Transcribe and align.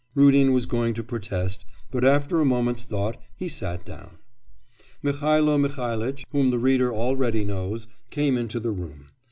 Rudin 0.15 0.51
was 0.51 0.65
going 0.65 0.95
to 0.95 1.03
protest, 1.03 1.63
but 1.91 2.03
after 2.03 2.41
a 2.41 2.43
moment's 2.43 2.85
thought 2.85 3.21
he 3.35 3.47
sat 3.47 3.85
down. 3.85 4.17
Mihailo 5.03 5.59
Mihailitch, 5.59 6.25
whom 6.31 6.49
the 6.49 6.57
reader 6.57 6.91
already 6.91 7.45
knows, 7.45 7.85
came 8.09 8.35
into 8.35 8.59
the 8.59 8.71
room. 8.71 9.09